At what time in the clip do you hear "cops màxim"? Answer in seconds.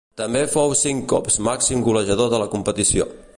1.13-1.85